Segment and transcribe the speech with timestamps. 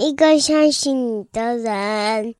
[0.00, 2.34] 一个相信你的人。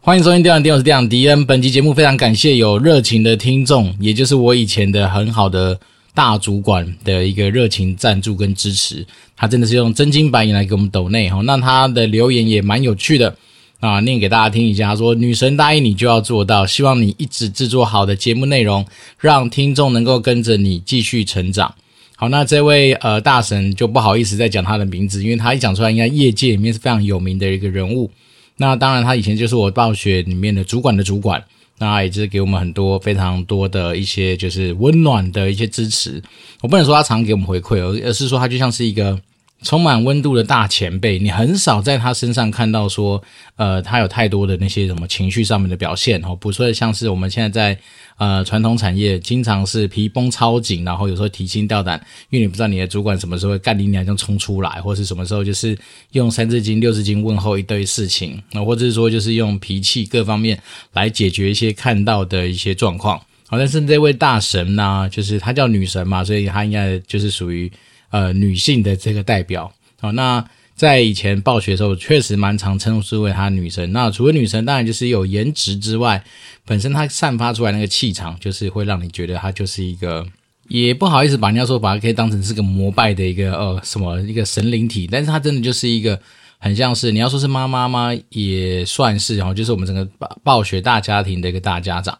[0.00, 1.46] 欢迎收听《电玩店》，我是店长迪恩。
[1.46, 5.78] 本期节目非常感谢有热情的听众，也就是我以前的很好的
[6.12, 9.06] 大主管的一个热情赞助跟支持。
[9.36, 11.40] 他真的是用真金白银来给我们抖内哈。
[11.42, 13.32] 那他的留言也蛮有趣的
[13.78, 14.88] 啊，念给大家听一下。
[14.88, 18.84] 他说：“女神答应你就要做到，希望你一直制作好的节目内容，
[19.20, 21.72] 让听众能够跟着你继续成长。”
[22.16, 28.10] 好，那这位呃大神就不好意思再讲他的名字，因为他一讲出来，应该业界里面是非常有名的一个人物。
[28.56, 31.42] 那当然，他以前就是我暴雪里面的主管的主管，
[31.78, 36.22] 那也就是给我们很多非常多的一些就是温暖的一些支持。
[36.62, 39.20] 我不能说他常给我们回馈，而而是说他就像是一个。
[39.64, 43.20] 充满温度的大前辈，你很少在他身上看到说，
[43.56, 47.80] 呃，他有太多的那些什么情绪上面的表现哦，不说像是我们现在在
[48.18, 55.76] 呃传统产业，经常是皮绷超紧，然后有时候提心吊胆，因为你不知道你的主管什么时候会干你娘就冲出来，或是什么时候就是
[56.12, 60.60] 用三字经六字经问候一堆事情，那或者是说就是用脾气各方面
[60.92, 63.18] 来解决一些看到的一些状况。
[63.48, 67.72] 好，但是这位大神呢，就是他叫女神嘛，所以他应该就是属于。
[68.14, 70.44] 呃，女性的这个代表，好，那
[70.76, 73.90] 在以前暴雪的时候，确实蛮常称之为她女神。
[73.90, 76.22] 那除了女神，当然就是有颜值之外，
[76.64, 80.24] 本身她散发出来那个气场，就是会让你觉得她就是一个，
[80.68, 86.16] 也不好意思把人家说把她可以当成是个膜拜的一个呃什么一个神灵体，但是她真的就是一个
[86.60, 88.12] 很像是你要说是妈妈吗？
[88.28, 92.16] 也算是，然后就是我们整个暴暴雪大家庭的一个大家长。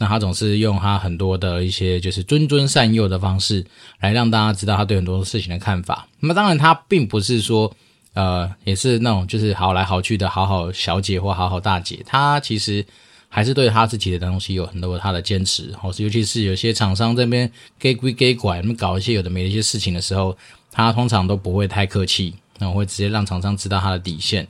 [0.00, 3.66] 那他总是用他很多的一些就是谆谆善诱的方式，
[4.00, 6.06] 来让大家知道他对很多事情的看法。
[6.20, 7.74] 那么当然，他并不是说，
[8.14, 11.98] 呃，也是那种就是好来好去的好好小姐或好好大姐。
[12.06, 12.86] 他其实
[13.28, 15.74] 还是对他自己的东西有很多他的坚持。
[15.82, 20.36] 哦，尤其是有些厂商这边给归给拐，那么搞一些有的没的一些事情的时候，
[20.70, 24.46] 他通常都不会太客气，那我会直接让厂商知道他的底线。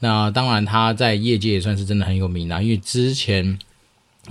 [0.00, 3.56] 那当然，他在业界也算是真的很有名啦，因为之前。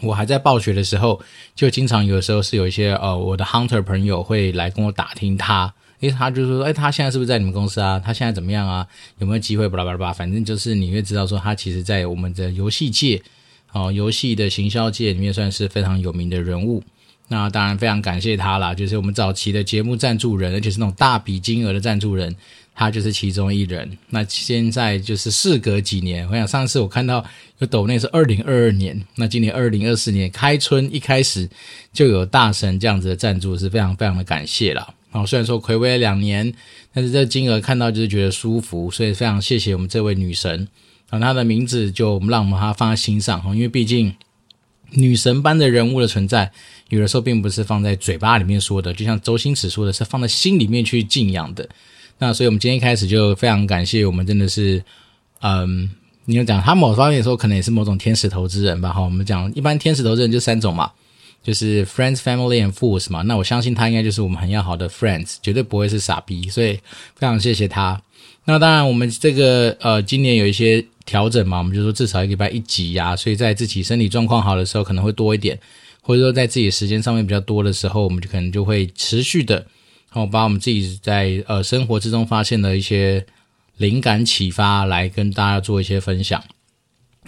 [0.01, 1.21] 我还在暴雪的时候，
[1.55, 7.99] 就经常有时候是有一些呃，我的 hunter 朋友会来跟我打听他，因为他就说，哎，他现在是不是在你们公司啊？
[7.99, 8.87] 他现在怎么样啊？
[9.17, 9.67] 有没有机会？
[9.67, 13.21] 巴拉巴拉巴，反正就是你会知道说，他其实在我们的游戏界，
[13.73, 16.83] 哦，游戏的行销界里面算是非常有名的人物。
[17.27, 22.35] 那当然非常感谢他啦，就是我们早期的节目赞助人，而且是那种大笔金额的赞助人。
[22.79, 23.97] 他就是其中一人。
[24.11, 27.25] 那现在就是事隔几年，我想上次我看到
[27.57, 31.49] 有抖内是二零二二年，那今年二零二四年开春一开始
[31.91, 34.93] 就有大神这样子的赞助，是非常非常的感谢啦。
[35.11, 36.53] 哦，虽然说睽违了两年，
[36.93, 40.67] 但是这金额看到就是觉得舒服，所以非常谢谢我们这位女神
[41.09, 41.19] 啊。
[41.19, 44.13] 她的名字就我们让我们把她放在心上，因为毕竟
[44.91, 46.51] 女神般的人物的存在，
[46.89, 51.67] 有的时候并不是放在嘴巴里面说的，就像周星驰说的是放在心里面去敬仰的。
[52.19, 54.83] 那所以，我们今天一开始就非常感谢我们，真的是，
[55.41, 55.89] 嗯，
[56.25, 58.91] 你有讲他某方面说可能也是某种天使投资人吧？
[58.91, 60.91] 哈，我们讲一般天使投资人就三种嘛，
[61.43, 63.21] 就是 friends, family and fools 嘛。
[63.21, 66.73] 那我相信他应该就是我们很要好的 friends，绝对不会是傻逼，所以
[67.15, 68.01] 非常谢谢他。
[68.45, 75.59] 那当然，我们这个呃今年有一些调整嘛，我们就说至少一个礼拜一集呀，所以在自己身体状况好的时候可能会多一点，
[76.01, 79.65] 或者说在自己时间上面比较多的时候，我们就可能就会持续的。
[80.13, 83.23] 然后把我们自己在呃生活之中发现的一些
[83.75, 86.41] 灵感启发来跟大家做一些分享。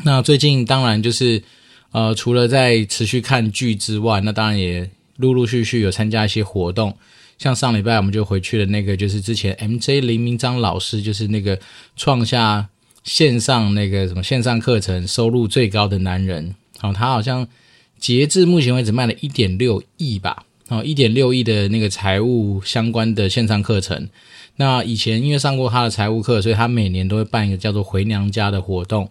[0.04, 1.44] 那最近当然就是
[1.92, 6.98] 呃除了在持续看剧之外，那当然也陆陆续续有参加一些活动。
[7.38, 11.60] 像上礼拜我们就回去了那个就是之前 MJ 林明章老师就是那个
[11.98, 12.68] 创下
[13.04, 16.56] 线上那个什么线上课程收入最高的男人。
[16.78, 17.48] 好，他好像
[17.98, 20.46] 截至目前为止卖了一点六亿吧。
[20.70, 24.08] 哦，一点六亿的那个财务相关的线上课程。
[24.58, 29.10] 那以前因为上过他的财务课，所以他每年都会办一个叫做“回娘家”的活动。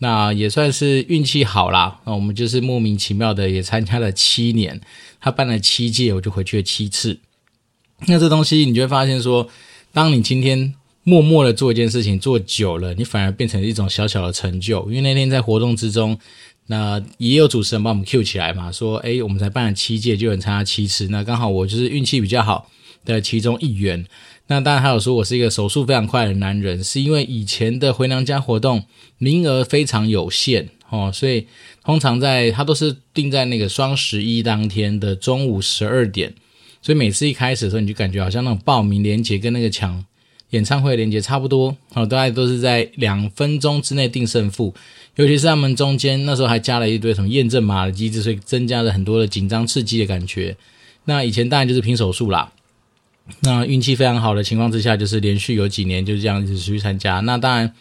[0.00, 2.00] 那也算是运气好啦。
[2.04, 4.78] 那我们就是莫名其妙的也参加了七年，
[5.18, 7.18] 他办了七届，我就回去了七次。
[8.06, 9.48] 那这东西你就会发现说，
[9.92, 10.74] 当你今天
[11.08, 14.86] 默默的做一件事情做久了，你反而变成一种小小的成就。
[14.90, 16.18] 因为那天在活动之中。
[16.70, 22.70] 那也有主持人帮我们 Q 起来嘛，说，诶，我们才办了七届，就有人参加七次，那刚好我就是运气比较好
[23.06, 24.04] 的其中一员。
[24.48, 28.84] 那当然还有说我是一个手速非常快的男人，是因为以前的回娘家活动
[29.16, 31.46] 名额非常有限哦，所以
[31.82, 36.34] 通常在他都是定在那个双十一当天的中午十二点，
[36.82, 40.04] 所以每次一开始的时候你就感觉好像那种报名链接跟那个抢
[40.50, 44.74] 演唱会链接差不多哦，大概都是在两分钟之内定胜负。
[45.16, 50.56] 尤其是他们中间那时候还加了一堆什么验证码的机制，所以增加了很多的紧张刺激的感觉。
[51.04, 52.52] 那以前当然就是拼手速啦。
[53.40, 57.20] 那运气非常好的情况之下，就是连续有几年就是这样一直持续参加。
[57.20, 57.74] 那当然，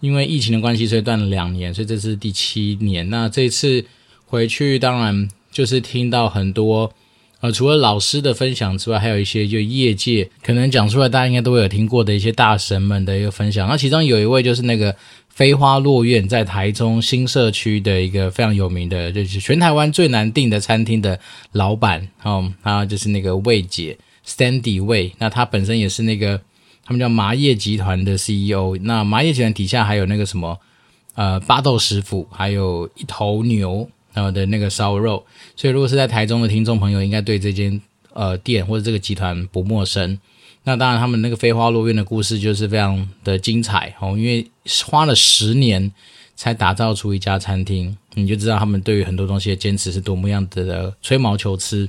[0.00, 3.08] 因为疫情的关系，所以断了两年，所以这是第七年。
[3.08, 3.84] 那这次
[4.26, 6.92] 回去，当然就是听到很多
[7.40, 13.68] 呃，除了老师的分享之外，还有一些就业界可能讲出来，大家应该都会有听过的一些大神们的一个分享。
[13.68, 14.94] 那其中有一位就是那个
[15.28, 21.18] 飞花落苑，在台中新社区的一个非常有名的，就是全台湾最难订的餐厅的
[21.52, 23.96] 老板哦，他就是那个魏姐。
[24.22, 26.40] Standy 魏，那他本身也是那个
[26.84, 28.76] 他们叫麻叶集团的 CEO。
[28.82, 30.56] 那麻叶集团底下还有那个什么
[31.14, 35.24] 呃八豆食府，还有一头牛呃的那个烧肉。
[35.56, 37.80] 所以如果是在台中的听众朋友，应该对这间
[38.12, 40.18] 呃店或者这个集团不陌生。
[40.64, 44.46] 那当然，他们那个飞花落苑的故事就是非常的精彩哦，因为
[44.86, 45.90] 花了十年
[46.36, 51.88] 才打造出一家餐厅，你就知道他们对于很多东西的坚持是多么样子的吹毛求疵。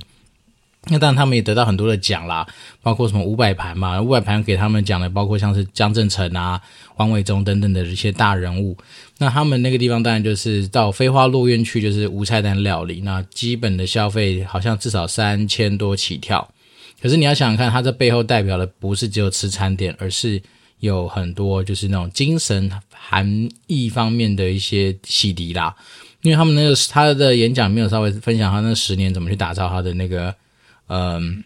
[0.88, 2.44] 那当然，他们也得到很多的奖啦，
[2.82, 6.60] 包括什么五百盘嘛，五百盘给他们讲的，包括像是江正成啊、
[6.96, 8.76] 王伟忠等等的一些大人物。
[9.18, 16.52] 那他们那个地方当然就是到飞花落苑去，就是无菜单料理，那基本的消费好像至少三千多起跳。
[17.00, 20.42] 可是你要想想看，它这背后代表的不是只有吃餐点，而是
[20.80, 25.72] 有很多就是那种精神含义方面的一些洗涤啦。
[26.22, 30.34] 因为他们那个他的演讲没有稍微分享他那十年怎么去打造他的那个。
[30.88, 31.42] 嗯，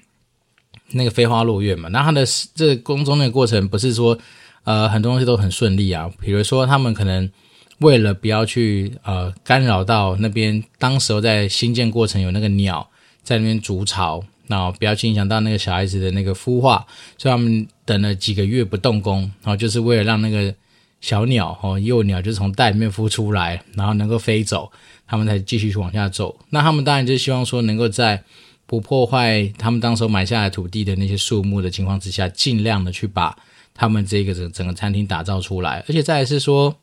[0.92, 2.24] 那个飞花落月嘛，那他的
[2.54, 4.18] 这个宫中那个过程不是说，
[4.64, 6.10] 呃，很多东西都很顺利啊。
[6.20, 7.30] 比如说，他们可能
[7.78, 12.88] 为了不要去呃干扰到那边，当时候在新建过程有那个鸟
[13.22, 16.86] 在那边筑巢，然后不要去影响到那个小孩子的那个孵化，
[17.18, 20.54] 所以他们等了几个月不动工，然后就是为了让那个
[21.00, 24.72] 小鸟哦幼鸟就从蛋里面孵出来，然后能够飞走，
[25.06, 26.36] 他们才继续去往下走。
[26.50, 28.22] 那他们当然就希望说能够在
[28.66, 33.36] 不破坏他们当时买下来土地的那些树木的情况之下，尽量的去把
[33.72, 35.84] 他们这个整整个餐厅打造出来。
[35.88, 36.74] 而且再是说，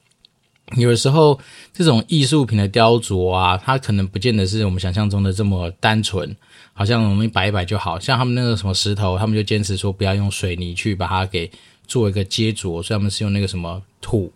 [0.78, 1.38] 有的时候
[1.74, 6.34] 这种艺术品的雕琢啊，它可能不见得是我们想象中的这么单纯，
[6.72, 8.00] 好像我们摆一摆就好。
[8.00, 11.52] 像他们那个什么石头，他们就坚持说不要用水泥去把它给
[11.86, 14.32] 做一个接着，所以他们是用那个什么土，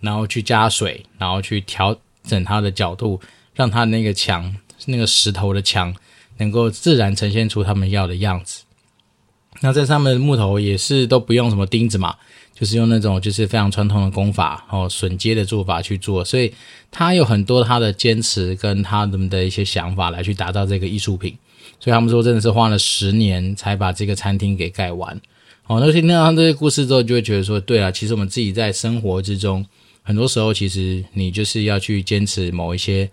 [0.00, 1.94] 然后去加水，然后去调
[2.24, 3.20] 整它的角度，
[3.54, 4.56] 让它那个墙，
[4.86, 5.94] 那个石头的墙。
[6.38, 8.62] 能够自然呈现出他们要的样子。
[9.60, 12.14] 那在上面的木头也是都不用什么钉子嘛，
[12.54, 16.22] 就是用那种就是非常传统的工法哦，榫接的做法去做。
[16.22, 16.52] 所以
[16.90, 21.34] 他有很多他的坚持跟他们的一些想法来去打造这个艺术品。
[21.80, 25.18] 所以他们说真的是花了十年才把这个餐厅给盖完。
[25.66, 29.64] 哦，那听到他这些故事之后，就会觉得说，对啊，其实我们自己在生活之中，
[30.02, 33.10] 很多时候其实你就是要去坚持某一些。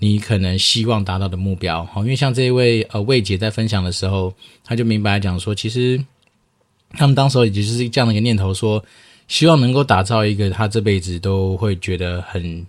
[0.00, 6.00] 你可能希望达到的目标，好，因为像这一位呃魏姐在分享的时候，她就明白讲说，其实
[6.90, 8.84] 他们当时候也就是这样的一个念头，说
[9.26, 12.64] 希望能够打造一个他这辈子都会觉得很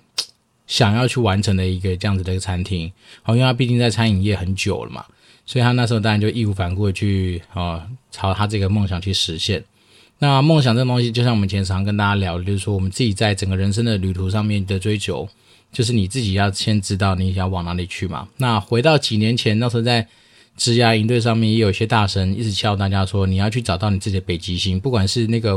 [0.65, 2.91] 想要去完成的一个这样子的一个餐厅，
[3.21, 5.05] 好，因为他毕竟在餐饮业很久了嘛，
[5.45, 9.63] 所以他那时候当然就义无反顾的去啊朝他这个梦想去实现。
[10.17, 15.29] 那梦想这东西，就像我们前常跟大家聊的，就是说我们自己在整个人生的旅途上面的追求。
[15.71, 18.27] 就是你自己要先知道你想往哪里去嘛。
[18.37, 20.07] 那回到几年前，那时候在
[20.57, 24.79] 职涯营队上面，也有一些大神一直敲大家说，你要去找到你自己的北极星。
[24.79, 25.51] 不管是那个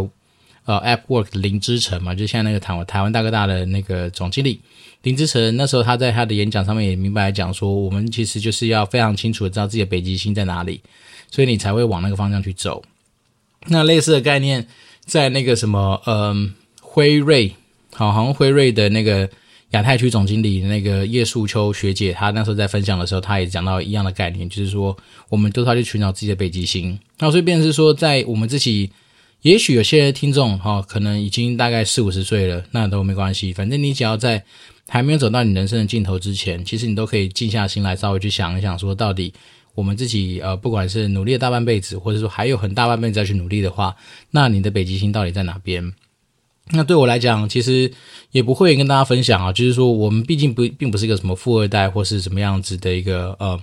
[0.64, 4.60] 呃 App Work 林之晨嘛，就像那个台湾台湾大哥大的那个总经理
[5.02, 10.82] 林之晨，那时候他在他的演讲上面也明白讲说，我们其实就是要非常清楚的知道自己的北极星在哪里，
[11.30, 12.84] 所以你才会往那个方向去走。
[13.66, 14.68] 那类似的概念，
[15.04, 17.54] 在那个什么嗯辉瑞，
[17.94, 19.28] 好，好像辉瑞的那个。
[19.72, 24.96] 亚太区总经理那个叶树秋学姐，她那时候在分享的时候，她也讲到一样的概念，就是说，
[25.30, 26.98] 我们都是要去寻找自己的北极星。
[27.18, 28.90] 那所以变是说，在我们自己，
[29.40, 33.52] 也许有些听众哈，可能已经大概四五十岁了，那都没关系。
[33.52, 34.44] 反正你只要在
[34.88, 39.32] 还没有走到你人生的尽头之前，其实你都可以静下心来，稍微去想一想，说到底
[39.74, 43.96] 我们自己呃，不管是努力了大半辈子，或者说还有很大半辈子要去努力的话，
[44.32, 45.94] 那你的北极星到底在哪边？
[46.72, 47.92] 那对我来讲，其实
[48.30, 53.60] 也不会跟大家分享啊，就是说我们毕竟不并不是一个什么富二代或是什么样子的一个呃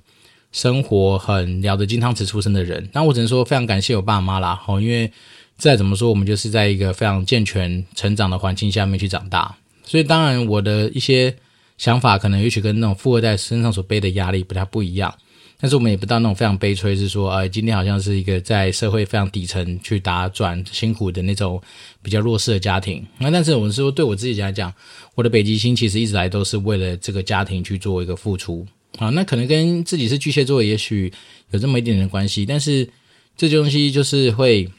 [0.51, 2.89] 生活很了得金汤匙出身的人。
[2.93, 5.11] 那我只能说非常感谢我爸妈啦，齁，因为
[5.57, 11.35] 再怎么说我们就是在一个非常健全成长的环境下面去长大，所以当然我的一些
[11.77, 15.13] 想法可能也许跟那种富二代身上所背的压力不太不一样。
[15.61, 21.61] 但是我们也不到那种非常悲催，是说，呃，今天好像是一个在社会非常底层去打转辛苦的那种
[22.01, 23.05] 比较弱势的家庭。
[23.17, 24.73] 那但是我们说，对我自己来讲，
[25.15, 28.65] 我的北极星其实一直来都是为了这个家庭去做一个付出
[28.99, 29.09] 啊。
[29.09, 31.11] 那可能跟自己是巨蟹座，也许
[31.51, 32.45] 有这么一点点关系。
[32.45, 32.89] 但是
[33.35, 34.69] 这些东西就是会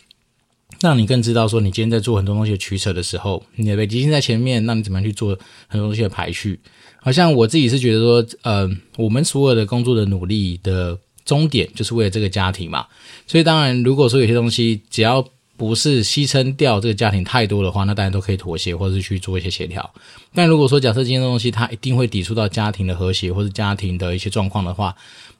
[0.80, 6.58] 让你更知道说，你今天在做很多东西的取舍的时候，你的北极星在前面，那你怎么样去做很多东西的排序？
[7.02, 12.86] 好像我自己是觉得说，呃，我们所有的工作的努力的终点就是为了这个家庭嘛。
[13.26, 15.26] 所以当然，如果说有些东西只要
[15.56, 19.90] 不是牺牲掉这个家庭太多的话，那大家都可以妥协或者是去做一些协调。
[20.34, 24.94] 但如果说假设今天的东西它一定会抵触到家庭的和谐或者家庭的一些状况的话，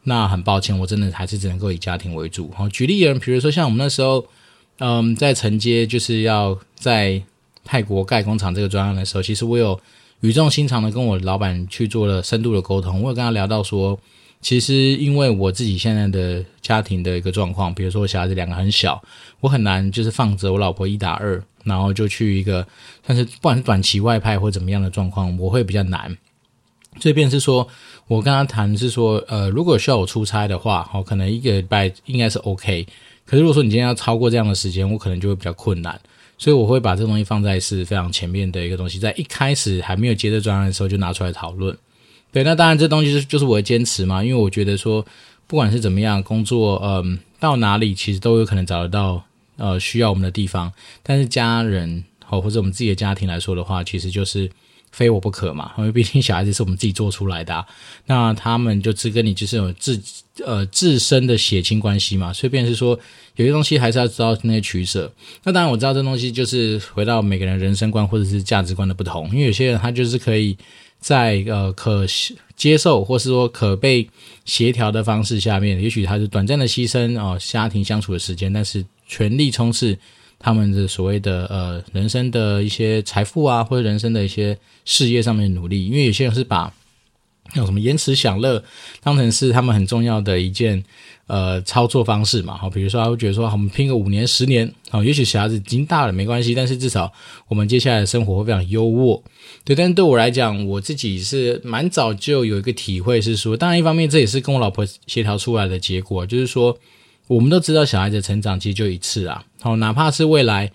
[0.05, 2.50] 那很抱歉，我真的还是只能够以家庭为主。
[2.57, 4.26] 好，举例而言，比如说像我们那时候，
[4.79, 7.23] 嗯，在承接就是要在
[7.64, 9.79] 泰国盖工厂这个专案的时候，其实我有。
[10.21, 13.99] 语重心长的跟我老板去做了深度的沟通，我有跟他聊到说，
[14.43, 19.03] 其实因为我自己现在的家庭的一个状况，比如说我小孩子两个很小，
[19.41, 22.67] 我很难就是放着我老婆一打二，然后就去一个
[23.07, 26.17] 算是不管是短期外派或怎么样的状况，我会比较难。
[26.99, 27.67] 这边是说
[28.07, 32.87] 我跟他谈是说，呃，如果需要我出差的话，哦，可能一个礼拜应该是 OK，
[33.25, 35.99] 可是如果说你今天要超过这样的时间，我可能就会比较困难。
[36.40, 41.76] 所以我会把这东西放在是非常前面的一个东西，在一开始还没有接这专案的时候就拿出来讨论。
[42.32, 45.04] 对，那当然这东西就是就是我的坚持嘛，因为我觉得说
[45.47, 49.23] 不管是怎么样工作，嗯，到哪里其实都有可能找得到
[49.56, 50.73] 呃需要我们的地方。
[51.02, 54.50] 但是家人哦或者我们自己的家庭来说的话，其实就是。
[54.92, 57.64] 非我不可嘛，因为毕竟小孩子是我们自己做出来的，
[58.06, 60.00] 那他们就只跟你就是有自
[60.44, 62.99] 呃自身的血亲关系嘛，所以便是说
[63.37, 65.12] 有些东西还是要知道那些取舍。
[65.44, 70.56] 那当然我知道这东西就是回到每个人人生观或者是价值观的不同，因为有些人他就是可以
[70.99, 72.04] 在呃可
[72.56, 74.09] 接受或是说可被
[74.44, 79.97] 协调的方式下面，也许他是短暂的牺牲哦，家庭相处的时间，但是全力冲刺。
[80.42, 84.56] 他们的所谓的呃人生的一些财富啊，或者人生的一些
[84.87, 86.73] 事业上面努力，因为有些人是把
[87.50, 88.64] 那种什么延迟享乐
[89.02, 90.82] 当成是他们很重要的一件
[91.26, 92.56] 呃操作方式嘛。
[92.56, 97.12] 好，比如说他会觉得说，我们拼个五年十年，好，也许小孩子已经大了没关系，但是至少
[97.49, 99.23] 我们接下来的生活会非常优渥。
[99.62, 106.78] 对，但是对我来讲，我自己是蛮早就有一个体会是说，当然一方面这也是跟我老婆协调出来的结果，就是说。
[107.31, 109.45] 我们都知道，小孩子成长其实就一次啊。
[109.61, 110.69] 好，哪怕是未来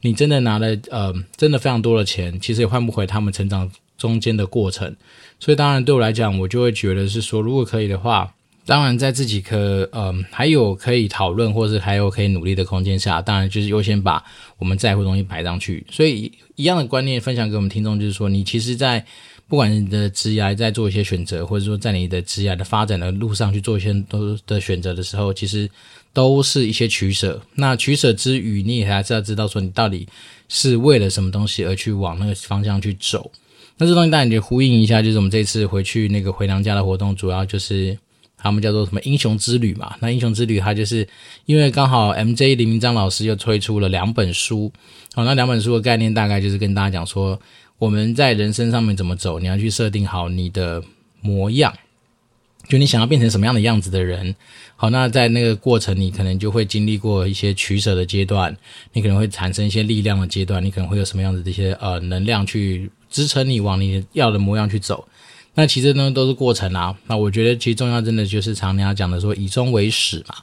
[0.00, 4.92] 你真的拿了呃，真的非常多的钱，其实也换不回他们成长中间的过程。
[5.38, 8.34] 所以，当然对我来讲，我就会觉得是说，如果可以的话，
[8.66, 14.20] 当然在自己可呃还有可以讨论，或是还有可以努力的空间下，当然就是优先把
[14.58, 15.86] 我们在乎的东西排上去。
[15.92, 19.04] 所以，一样的观念分享给我们听众，就是说，你其实，在
[19.46, 25.70] 不管你的职业在做一些选择，或者说在你的职业的发展的路上去做一些都的选择的时候，其实。
[26.12, 30.06] 都是一些取舍，那取舍之余，你也还是要知道说，你到底
[30.48, 33.30] 是为了什么东西而去往那个方向去走。
[33.78, 37.96] 那这东西当然就呼应一下，就是我们这次回去那个回娘家的活动，主要就是
[38.36, 39.94] 他们叫做什么英雄之旅嘛。
[40.00, 41.06] 那英雄之旅，它就是
[41.46, 44.70] 因为刚好 MJ 林明章老师又推出了两本书，
[45.14, 47.40] 好，那两本书的概念大概就是跟大家讲说，
[47.78, 50.82] 我们在人生上面怎么走，你要去设定好你的
[51.22, 51.72] 模样。
[52.68, 54.34] 就你想要变成什么样的样子的人，
[54.76, 58.56] 好，那在那个过程，你可能就会经历过一些取舍的阶段，
[58.92, 65.08] 你可能会产生一些力量的阶段，你可能会有什么样子的一些呃能量去支撑你往你要的模样去走。
[65.54, 66.96] 那其实呢都是过程啊。
[67.08, 70.36] 那我觉得其实重要真的就是常人家讲的说以终为始嘛。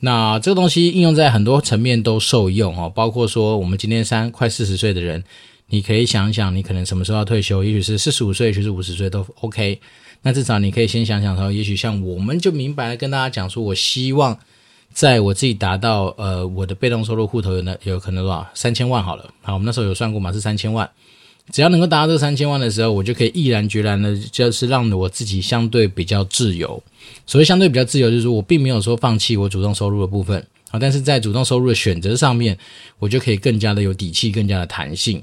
[0.00, 5.24] 那这个东西应用在很多层面都受用哦，包括说我们今天三快四十岁的人，
[5.68, 9.80] 你可以想想，你可能什么时候要退休，也许是四十五岁，也许是五十岁都 OK。
[10.24, 14.38] 那至少你可以先想想说，也许像我们就明白了跟大家讲说，我希望
[14.92, 20.88] 在我自己达到呃我的被动收入户头有那有可能多少三千万好了，好，我们那时候有算过嘛，是三千万，
[21.50, 26.80] 只要能够达到这三千万的时候，我就可以毅然决然的，就是让我自己相对比较自由。
[27.26, 32.56] 所谓相对比较自由，就是说我并没有说放弃我主动收入的部分啊，但是在主动收入的选择上面，
[33.00, 35.20] 我就可以更加的有底气，更加的弹性，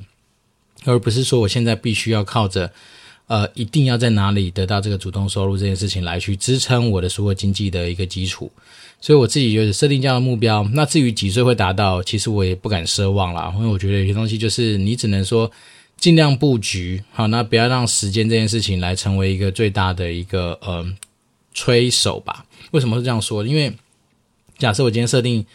[0.84, 2.74] 而不是说我现在必须要靠着。
[3.30, 8.52] 呃，一定要在哪里得到这个主动收入这件事情来去支撑我的所有经济的一个基础，
[9.00, 10.68] 所以我自己就是设定这样的目标。
[10.74, 15.50] 那至于几岁会达到，其实我也不敢奢望啦，因为我觉得有些东西就是你只能说
[15.98, 20.84] 尽量布局好，那不要让时间这件事情来成为一个最大的一个呃
[21.54, 22.44] 催手吧。
[22.72, 23.46] 为什么是这样说？
[23.46, 23.72] 因为
[24.58, 25.46] 假设我今天设定。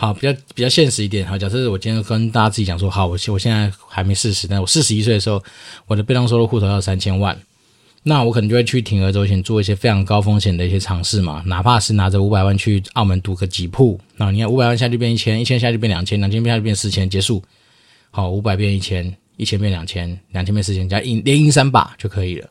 [0.00, 1.26] 好，比较比较现实一点。
[1.26, 5.44] 好，假设我今天跟大家自己讲说，好，我我现在还没四十，但我四十一岁的时候，
[5.86, 7.38] 我的被动收入户头要三千万，
[8.02, 11.42] 那我可能就会去铤而走险，做一些非常高风险的一些尝试嘛。
[11.44, 17.44] 哪怕是拿着五百万去澳门赌个几铺，那你看五百万下去变一千，一千下去变两千，两千下去变四千，结束。
[18.10, 22.48] 好，五百变一千，一千变两千，两千变四千，加赢连赢三把就可以了。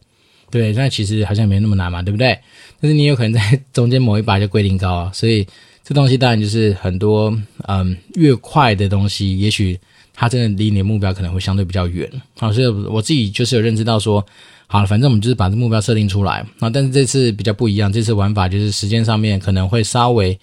[0.51, 2.38] 对，那其实好像没那么难嘛，对不对？
[2.79, 5.48] 但是你有可能在中间某一把就归零高啊，所以。
[5.89, 7.36] 这东西当然就是很多
[7.67, 9.75] 嗯越快的东西，也许
[10.13, 12.08] 它真的离你的目标可能会相对比较远。
[12.38, 14.24] 好，所以我自己就是有认知到说，
[14.67, 16.69] 好了，反正我们就是把这目标设定出来啊。
[16.69, 20.39] 但是这次比较不一样，这次玩法就是时间上面可能会稍微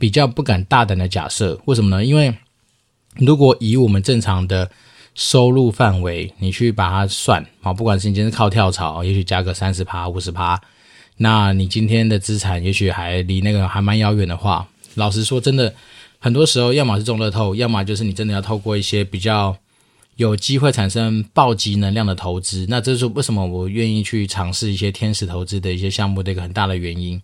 [0.00, 1.56] 比较不敢大胆的假设。
[1.66, 2.04] 为什么呢？
[2.04, 2.34] 因为
[3.18, 4.68] 如果以我们正常的
[5.14, 10.60] 收入范围，你去把它算啊，不管是你今天是靠跳槽，也许加个三十趴、五十趴，
[11.18, 15.74] 那你今天的资产也许还离那个还蛮遥远的话，老实说，真的
[16.18, 19.56] 很多时候，要么是中乐透，要么就是你真的要透过一些比较
[20.16, 22.66] 有机会产生暴击能量的投资。
[22.68, 27.20] 那这是为什么我愿意去尝试一些天使投资的一些项目的一个很大的原因。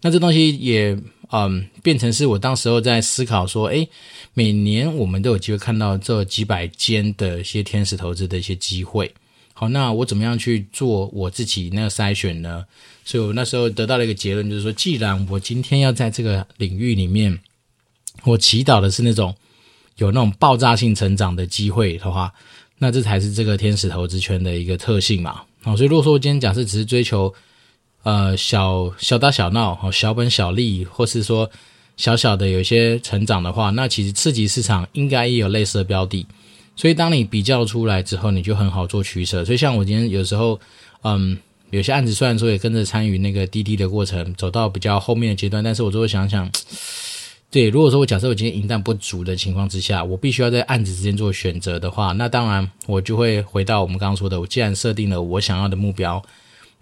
[0.00, 0.98] 那这东西也。
[1.30, 3.86] 嗯，变成是我当时候在思考说，诶，
[4.32, 9.12] 每年我们都有机会看到这几百间的一些天使投资的一些机会。
[9.58, 12.64] 好，那我怎么样去做我自己那个筛选呢？
[13.04, 17.36] 所以我那时候得到了一个结论，就是说，既然我今天要在这个领域里面，
[18.22, 19.34] 我祈祷的是那种
[19.96, 22.32] 有那种爆炸性成长的机会的话，
[22.78, 25.42] 那这才是这个天使投资圈的一个特性嘛。
[25.62, 27.34] 好，所以如果说我今天假设只是追求。
[28.04, 31.50] 呃，小小打小闹，小本小利，或是说
[31.96, 36.24] 小小的有一些成长的话，那其实次级市场应该也有类似的标的。
[36.78, 39.44] 所以当你比较出来之后，你就很好做取舍。
[39.44, 40.60] 所以像我今天有时候，
[41.02, 41.36] 嗯，
[41.70, 46.48] 有些案子虽然说也跟着参与那个滴滴的过程，走到比较后面的阶段，但是我就会想想，
[47.50, 56.22] 对，如果说我假设我今天银弹不足的情况之下，我必须要在案子之间做选择的话，那当然我就会回到我们刚刚说的，我既然设定了我想要的目标。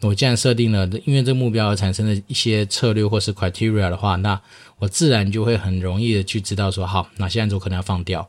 [0.03, 4.39] 我既然设定了因为这个目标而产生的一些策略或是 criteria 的话，那
[4.79, 8.29] 我自然就会很容易的去知道说，好，哪些案子我可能要放掉。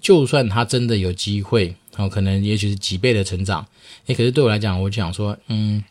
[0.00, 3.66] 就算他真的有机会，然后可能也许是几倍的成长，
[4.06, 5.82] 诶，可是对我来讲，我讲说，嗯，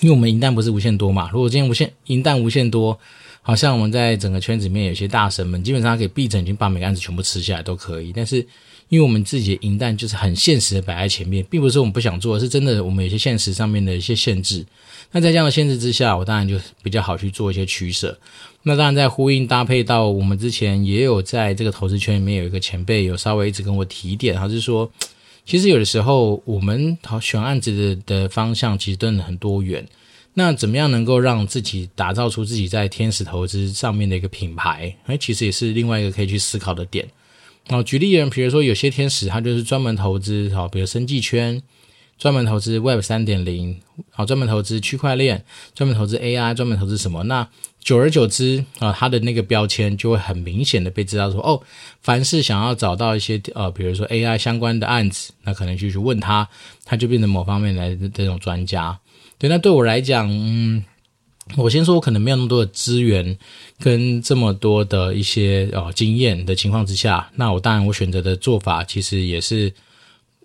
[0.00, 1.30] 因为我们银弹不是无限多嘛。
[1.32, 2.98] 如果今天无限银弹无限多，
[3.42, 8.46] 好像我们在整个圈子里面有些大神们，基本上可以闭着眼睛把每个案子全部吃下来都可以，但是。
[8.90, 14.66] 因为我们自己的银弹就是很现实的摆在前面，并不是我们不想做，是真的我们有些现实上面的一些限制。
[15.12, 18.16] 那在这样的限制之下，我当然就比较好去做一些取舍。
[18.62, 24.90] 那当然在呼应搭配到我们之前也有在这个投资圈里面有一个前辈有稍微一直跟我提点，他是说，
[25.44, 29.86] 其实有的时候我们好选案子的方向其实真的很多元。
[30.32, 34.94] 那怎么样能够让自己打造出自己在天使投资上面的一个品牌？
[35.06, 37.04] 哎，其实也是另外一个可以去思考的点。
[37.68, 41.60] 好，举例人，比如说有些天使，他就是专门投资，好，比如生技圈，
[42.20, 43.80] 专门投资 Web 三点零，
[44.10, 45.42] 好，专门投资区块链，
[45.74, 47.24] 专门投资 AI，专门投资什么？
[47.24, 47.48] 那
[47.80, 51.62] 久而久之，啊，他的那个标签就会很明显的被知道说，哦，
[52.02, 56.46] 凡是想要找到一些呃，比如说 AI 相关的案子，那可能就去问他，
[56.84, 58.98] 他就变成某方面来的这种专家。
[59.38, 60.84] 对，那对我来讲，嗯。
[61.56, 63.36] 我先说，我可能没有那么多的资源
[63.80, 69.72] 跟这么多的一些哦经验的情况之下，那我当然我选择的做法其实也是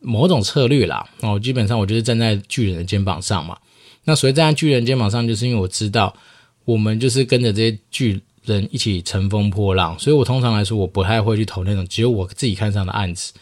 [0.06, 1.06] 某种策略啦。
[1.22, 3.58] 哦，基本上我就是站在巨人的肩膀上嘛。
[4.06, 6.16] 那所以站在巨人肩膀上，就是因为我知道
[6.64, 13.34] 我们就是跟着这些巨人一起乘风破浪，所以我通常来说我不太会去投那种只有我自己看上的案子。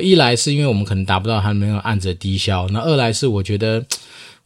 [0.00, 3.84] 一来是因为我们可能达不到他们那个案子的低消，那二来是我觉得。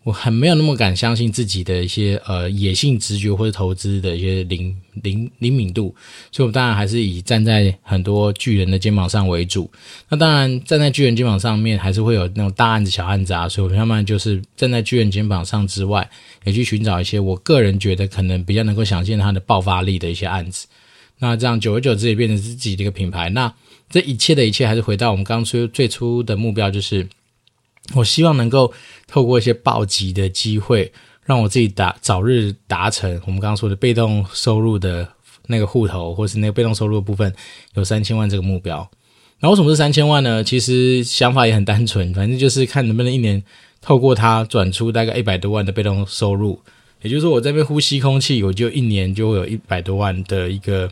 [0.05, 5.95] 我很没有那么敢相信自己的一些呃野性直觉或者投资的一些灵灵灵敏度，
[6.31, 9.71] 所以我当然还是以站在很多巨人的肩膀上为主。
[10.11, 13.49] 那当然站在巨人肩膀上面，还是会有那种大案子、小案子啊。
[13.49, 16.07] 所以我慢慢就是站在巨人肩膀上之外，
[16.45, 20.67] 也去寻找一些我个人觉得可能比较能够想见它的爆发力的一些案子。
[21.19, 23.31] 那这样久而久之也变成自己的一个品牌。
[23.31, 23.51] 那
[23.89, 27.09] 这一切的一切还是回到我们刚初最初的目标，就是。
[27.95, 28.73] 我希望能够
[29.07, 30.91] 透过一些暴击的机会，
[31.25, 35.07] 让我自己达早日达成我们刚刚说的被动收入的
[35.49, 37.33] 那个户头，或是那个被动收入的部分
[37.75, 38.91] 有三千万这个目标。
[39.41, 40.43] 那为什么是三千万呢？
[40.43, 43.43] 其实想法也很单纯，反正就是看能不能一年
[43.83, 46.59] 透过它转出大概一百多万的被动收入。
[47.03, 50.91] 也就是说，我这边呼吸空气，我就一年就会有一百多万的一个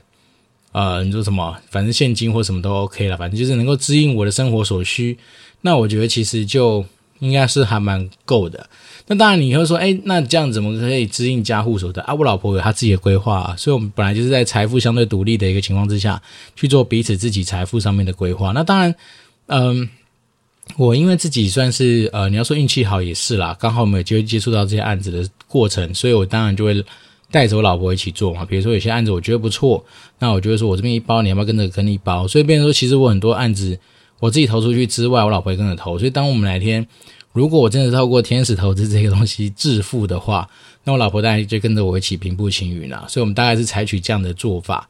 [0.73, 1.57] 呃，你说什么？
[1.71, 5.17] 反正现金或什么都 OK 了，反正就是能够支应我的生活所需。
[5.61, 6.85] 那我觉得其实就
[7.21, 8.69] 应该是还蛮够的。
[9.07, 12.15] 那当然你会说，哎，那这样怎么可以支应家户所得啊？
[12.15, 16.21] 我老婆有她自己的规划啊，所以我们本来就是在财富相对独立的一个情况之下
[16.57, 18.53] 去做彼此自己财富上面的规划。
[18.53, 18.95] 那当然，
[19.47, 19.89] 嗯，
[20.77, 26.85] 我因为自己算是呃，你要说运气好也是啦，刚好我们有机会接触到这些案子的过程，所以我当然就会
[27.33, 28.45] 带着我老婆一起做嘛。
[28.45, 29.85] 比如说有些案子我觉得不错，
[30.21, 32.29] 那我就会说我这边一包，你要不要跟着跟你一包？
[32.29, 33.77] 所以变成说，其实我很多案子。
[34.21, 36.87] 我自己投出去之外，我老婆也跟着投，所以当我们哪天
[37.33, 40.49] 如果我真的透过天使投资这个东西致富的话，
[40.85, 43.05] 那我老婆大概就跟着我一起平步青云了。
[43.09, 44.89] 所以我们大概是采取这样的做法。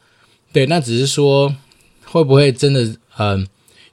[0.53, 1.51] 对，那只是说
[2.05, 3.49] 会不会真的嗯、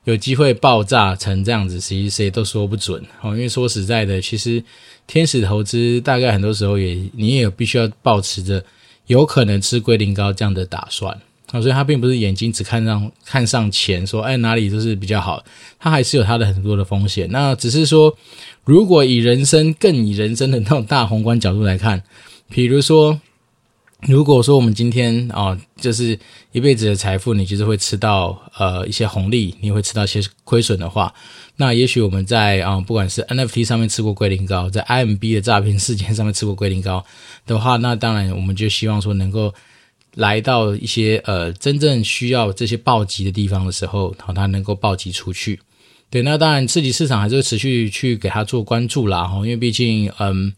[0.05, 3.31] 有机会爆炸成这样子，其实谁都说不准哦。
[3.31, 4.63] 因为说实在的，其实
[5.05, 8.63] 天使投资大概很多时候也你也有必须要保持着
[9.07, 11.15] 有可能吃龟苓膏这样的打算。
[11.51, 15.43] 啊，所以他并不是眼睛只看上看上钱，说哎哪里都是比较好，
[15.79, 17.27] 他还是有他的很多的风险。
[17.31, 18.15] 那只是说，
[18.63, 22.03] 如果以人生更以人生的那种大宏观角度来看，
[22.49, 23.19] 比如说，
[24.07, 26.17] 如果说我们今天啊、就是
[26.51, 31.13] 一辈子的财富，你其实会吃到呃一些红利，你会吃到一些亏损的话，
[31.57, 37.05] 那也许我们在啊、不管是 NFT 上面吃过龟苓膏，在 IMB 的诈骗事件上面吃过龟苓膏
[37.45, 39.53] 的话，那当然我们就希望说能够。
[40.15, 45.59] 来到一些呃真正需要这些暴击的地方的时候，好，它能够暴击出去。
[46.09, 50.51] 对，那当然刺激市场还是会持续去给它做关注啦，哈，因为毕竟，嗯，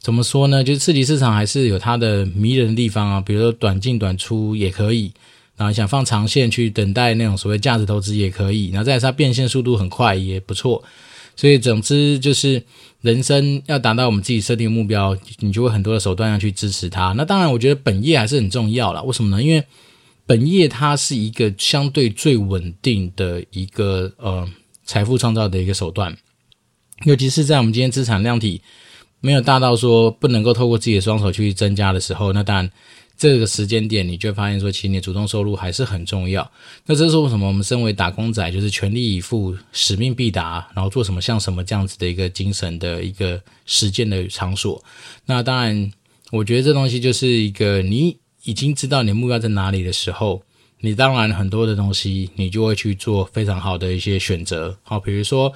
[0.00, 5.12] 怎么说呢，就是刺激市场还是有它的迷人的地方啊，比如说短进短出也可以，
[5.56, 10.82] 然后想放长线去等待那种所谓价值投资也可以，然后再来它变现速度很快也不错。
[11.34, 12.62] 所以总之就是。
[13.02, 17.12] 人生要达到我们自己设定的目标，你就会很多的手段要去支持它。
[17.12, 19.00] 那当然，我觉得本业还是很重要啦。
[19.02, 19.40] 为什么呢？
[19.40, 19.62] 因为
[20.24, 24.48] 本业它是一个相对最稳定的一个呃
[24.84, 26.16] 财富创造的一个手段，
[27.04, 28.60] 尤其是在我们今天资产量体
[29.20, 32.70] 没有大到说不能够透过自己的双手去增加的时候，那当然。
[33.18, 36.52] 这个时间点，你就发现说，其实你主动收入还是很重要。
[36.84, 37.46] 那这是为什么？
[37.46, 44.84] 我们身为打工仔，就是全力以赴、使命必达，然后做什么像什么这样子的一个精神的一个实践的场所。
[45.24, 45.90] 那当然，
[46.30, 50.42] 我觉得这东西就是一个你已经知道你的目标在哪里的时候，
[50.80, 54.76] 你当然很多的东西你就会去做非常好的一些选择。
[54.82, 55.50] 好，比如说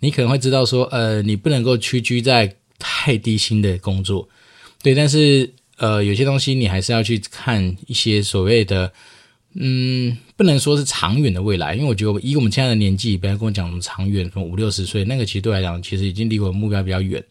[0.00, 2.54] 你可能会知道说，呃，你不能够屈居在
[3.06, 4.28] 太低薪的工作，
[4.82, 5.52] 对，但是。
[5.78, 8.90] 呃，有些东西你还是要去看一些所谓的，
[9.52, 17.22] 嗯，不能说是长远的未来，因为我觉得以我们现在的年纪，不要跟我讲什么长远，从五六十岁，那个其实对来讲，其实已经离我的目标比较远。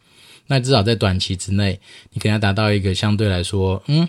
[0.46, 1.80] 那至少在短期之内，
[2.14, 4.08] 你可能要达到一个相对来说，嗯，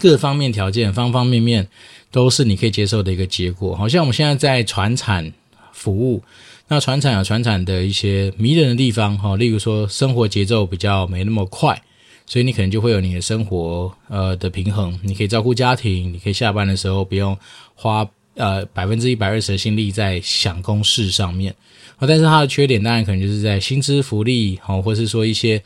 [0.00, 1.68] 各方面条件、方方面面
[2.10, 3.76] 都是你可以接受的一个结果。
[3.76, 5.30] 好像我们现在在传产
[5.74, 6.24] 服务，
[6.68, 11.80] 那传产有传产的一些迷人的地方，哈，例如说生活节奏比较没那么快。
[12.24, 17.36] 所以你可能就会有你的生活呃的平衡，你可以照顾家庭，你可以下班的时候不用
[17.74, 21.54] 花呃百分之一百二十的心力在想公事上面。
[21.98, 25.62] 哦，但是它的缺点当然可能就是在薪资福利，哦，或是说一些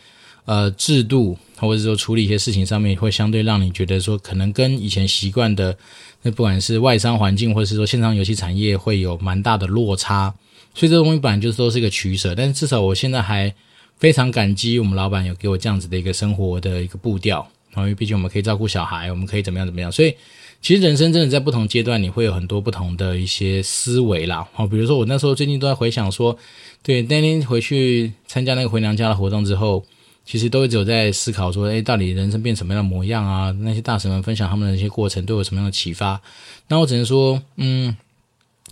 [0.46, 5.76] 呃制度，或者说处理一些事情上面，会相对让你觉得说可能跟以前习惯的
[6.22, 10.34] 那不管是外商环境，或者是说线上游戏产业会有蛮大的落差。
[10.76, 13.52] 所以这东西本来就是都是一个取舍，但是至少我现在还。
[13.98, 20.14] 非常感激我们老板有给我这样子的一个生活的一个步调，因为毕竟我们可以照顾小孩，我们可以怎么样怎么样，所以
[20.60, 24.46] 其实人生真的在不同阶段，你会有很多不同的一些思维啦。
[24.52, 26.36] 好，比如说我那时候最近都在回想说，
[26.82, 29.82] 对那天回去参加那个回娘家的活动之后，
[30.26, 33.50] 其实都一直有在思考说，诶，到底人生变什么样的模样啊？
[33.60, 36.20] 那些大神们分享他们的一些过程，对我有什么样的启发？
[36.68, 37.96] 那我只能说，嗯。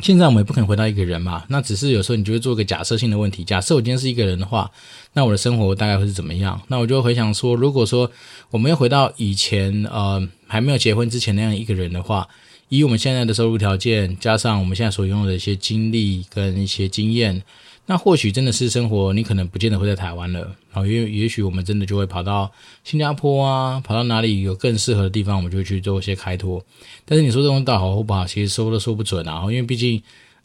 [0.01, 3.45] 现在我们也不可能回到一个人嘛，那只是有时候你就会做一个假设性的问题。
[3.45, 4.71] 假设我今天是一个人的话，
[5.13, 6.61] 那我的生活大概会是怎么样？
[6.69, 8.11] 那我就回想说，如果说
[8.51, 12.27] 我们要回到以前，呃，还没有结婚之前那样一个人的话，
[12.69, 17.43] 以我们现在的收入条件，加上我们现在所拥有的一些经历跟一些经验。
[17.87, 20.41] 那或许真的是生活，你可能不见得会在台湾了，
[20.73, 22.51] 然后也也许我们真的就会跑到
[22.83, 26.65] 新加坡啊，跑到哪里有更适合的地方，我们就去做一些开拓。
[27.05, 30.03] 但是你说这种倒好或不好，其实说都说不准啊，因为毕竟，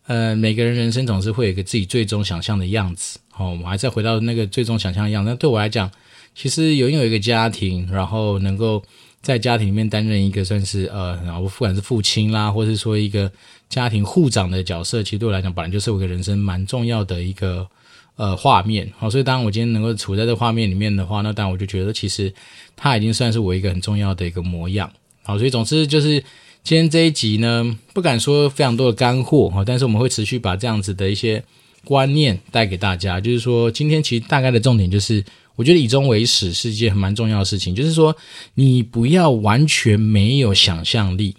[0.08, 3.18] 呃，每个人人生总是会有一个自己最终想象的样子。
[3.32, 5.30] 好，我们还是要回到那个最终想象的样子。
[5.30, 5.90] 那对我来讲，
[6.36, 8.84] 其实有拥有一个家庭，然后能够
[9.22, 13.32] 在家庭里面担任一个算是呃，然后不管是父亲啦，或是说一个。
[13.70, 17.68] 家庭护长的角色，其实对我来讲，本来就是我一个人生蛮重要的一个
[18.16, 18.92] 呃画面。
[18.98, 22.34] 好，所以当然我今天能够处在这画面里面的话，那当然我就觉得，其实
[22.76, 24.92] 它已经算是我一个很重要的一个模样。
[25.22, 26.20] 好，所以总之就是
[26.64, 31.44] 今天这一集呢，不敢说非常多的干货哈，但是我们会持续把这样子的一些
[31.86, 33.22] 观念带给大家。
[33.22, 35.24] 就是说，今天其实大概的重点就是，
[35.56, 37.76] 我觉得以终为始是一件蛮重要的事情。
[37.76, 38.16] 就是说，
[38.56, 41.36] 你不要完全没有想象力。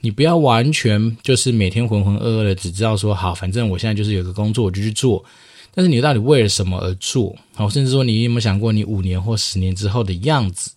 [0.00, 5.24] 你不要完全就是每天浑浑噩噩的，只知道说好，反正我现在就是有个工作，我就去做。
[5.74, 7.36] 但是你到底为了什么而做？
[7.54, 10.70] 好，甚至说你有没有想过你五年或十年之后的样子？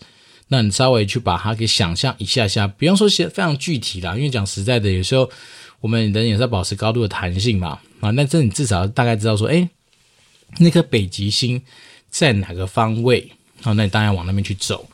[0.48, 5.30] 那你稍微去把它给想象一下下，不用说写非常具体啦，因为讲实在的，有时候
[5.80, 7.80] 我们人也是要保持高度的弹性嘛。
[8.02, 9.70] 啊，那这你至少大概知道说，诶，
[10.58, 11.62] 那颗北极星
[12.10, 13.32] 在哪个方位？
[13.62, 14.86] 好，那你当然往那边去走。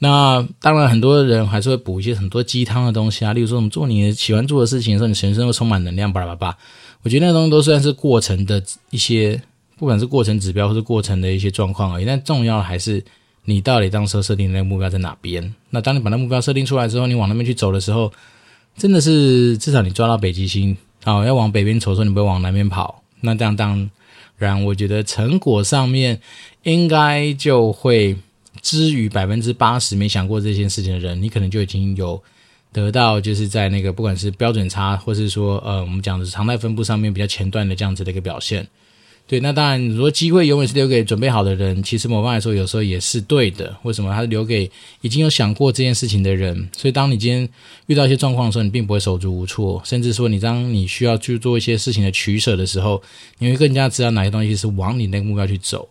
[0.00, 6.58] 那当然，很多人还是会补一些很多鸡汤的东西啊，例如说，我们做你喜欢做的事情的时候，你全身会充满能量，巴拉巴拉。
[7.02, 9.42] 我觉得那东西都算是过程的一些，
[9.76, 12.04] 不管是过程指标或是过程的一些状况而已。
[12.04, 13.02] 但重要的还是
[13.44, 15.52] 你到底当时设定那个目标在哪边。
[15.70, 18.12] 那当你把那目标设定出来之后，你往那边去走的时候，
[18.76, 23.02] 真的是至少你抓到北极星，好，要往北边走的时候，你不会往南边跑。
[23.22, 23.90] 那这样当
[24.36, 26.20] 然，我觉得成果上面
[26.62, 28.16] 应该就会。
[28.62, 32.22] 之于百分之八十没想过这件事情的人，你可能就已经有
[32.72, 38.66] 得到，就是在那个不管是标准差，或是说呃我们讲的常态分布上面比较前段的这样子的一个表现。
[39.26, 43.76] 对，那当然，如果机会永远是留给准备好的人，其实某方来说有时候也是对的。
[43.82, 44.10] 为什么？
[44.10, 44.70] 他是留给
[45.02, 46.56] 已经有想过这件事情的人。
[46.74, 47.46] 所以，当你今天
[47.88, 53.02] 遇到一些状况的时候，你并不会手足无措，甚至说你当你需要去做一些事情的取舍的时候，
[53.36, 55.86] 你会更加知道哪些东西是往你那个目标去走。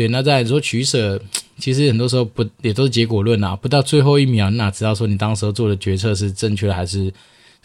[0.00, 1.20] 对，那再来说取舍。
[1.58, 7.12] 其实很多时候不也都是结果论啊，不到最后一秒，你哪知道说你当时候做的决策是正确的还是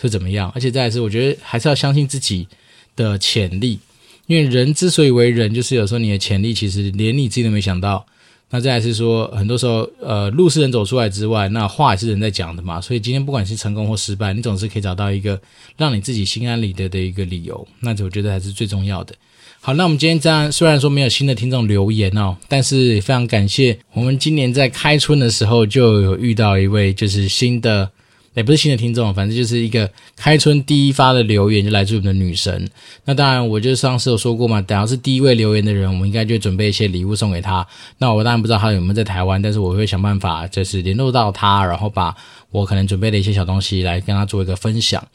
[0.02, 0.52] 是怎么样？
[0.54, 2.46] 而且再来是，我觉得还是要相信自己
[2.94, 3.80] 的潜力，
[4.28, 8.06] 因为人之所以为人，就是有时候你的潜力其实连你自己都没想到。
[8.52, 12.80] 那再来是说，很多时候呃，路是人走出来之外，那话也是人在讲的嘛。
[12.80, 15.40] 所以今天不管是成功或失败，你总是可以找到一个
[15.76, 17.68] 让你自己心安理得的一个理由。
[17.82, 19.14] 那我觉得还是最重要的。
[19.60, 27.90] 好，那我们今天这样，虽然说没有新的听众留言哦，但是也非常感谢我们今年在开春的时候就有遇到一位就是新的，
[28.36, 32.70] 也不是新的听众，反正就是一个开春第一发的留言就来自我们的女神。
[33.06, 37.66] 那当然，我就上次有说过嘛，等要是第一位留言的人，我们应该就准备一些礼物送给他。
[37.98, 42.16] 那我当然不知道他有没有在台湾，但是我会想办法就是联络到他，然后把
[42.52, 45.08] 我可能准备的一些小东西来跟他做一个分享。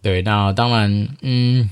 [0.00, 1.68] 对，那当然，嗯。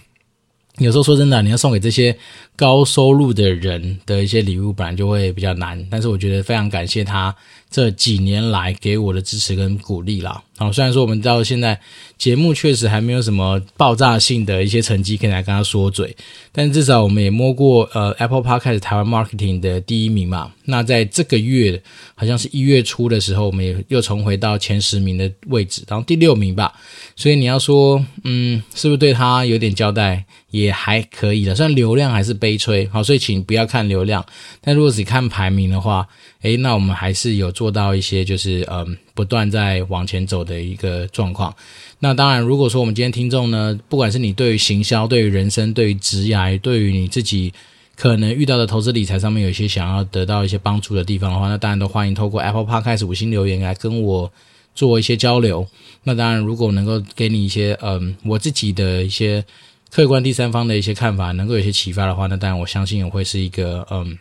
[0.78, 2.14] 有时候说真的，你要送给这些
[2.54, 5.82] 高收入的人的一些礼物，本来就会比较难。
[5.90, 7.34] 但是我觉得非常感谢他
[7.70, 10.42] 这几年来给我的支持跟鼓励啦。
[10.58, 11.78] 好，虽然说我们到现在
[12.16, 16.16] 节目确实还没有什么爆炸性的一些成绩可以来跟他说嘴，
[16.50, 20.50] 但至少我们也摸过呃 Apple Podcast 台湾 Marketing 的第一名嘛。
[20.64, 21.80] 那在这个月
[22.14, 26.72] 好像是一月初的时候，我们也又重回到前十名的位置，然后第六名吧。
[27.14, 30.24] 所以你要说，嗯，是不是对他有点交代？
[30.52, 34.24] 也还可以的，虽然流量还是悲催，好，所以请不要看流量。
[34.62, 36.06] 但如果只看排名的话，
[36.40, 41.54] 诶，那我们还是有做到一些，就是嗯，不断在往前走的一个状况。
[42.00, 47.52] 那当然，如果说我们今天听众呢，不管是你对于行销、对于人生、对于职业、对于你自己
[47.96, 54.30] 可能遇到的投资理财上面有一些想要得到一些帮助的地方的话，那当然都欢迎透过 Apple Podcast 五星留言来跟我
[54.74, 55.66] 做一些交流。
[56.04, 59.44] 那当然，如果能够给你一些嗯，我自己的一些。
[59.88, 64.18] 客观第三方的一些看法，能够有些启发的话，那当然我相信也会是一个嗯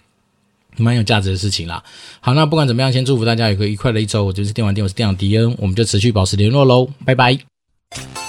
[0.77, 1.83] 蛮有价值的事情啦。
[2.19, 4.25] 好，那不管怎么样，先祝福大家有个愉快的一周。
[4.25, 8.24] 我就是电玩店，我是店长迪恩，我们就持续保持联络喽，拜拜。